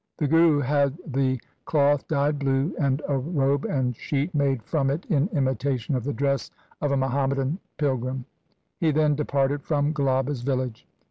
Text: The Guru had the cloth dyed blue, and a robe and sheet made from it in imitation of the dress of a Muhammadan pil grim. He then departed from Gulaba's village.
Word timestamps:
The 0.17 0.27
Guru 0.27 0.61
had 0.61 0.97
the 1.05 1.39
cloth 1.65 2.07
dyed 2.07 2.39
blue, 2.39 2.73
and 2.79 3.03
a 3.07 3.19
robe 3.19 3.65
and 3.65 3.95
sheet 3.95 4.33
made 4.33 4.63
from 4.63 4.89
it 4.89 5.05
in 5.11 5.27
imitation 5.27 5.93
of 5.93 6.03
the 6.03 6.11
dress 6.11 6.49
of 6.81 6.91
a 6.91 6.97
Muhammadan 6.97 7.59
pil 7.77 7.97
grim. 7.97 8.25
He 8.79 8.89
then 8.89 9.13
departed 9.13 9.61
from 9.61 9.93
Gulaba's 9.93 10.41
village. 10.41 10.87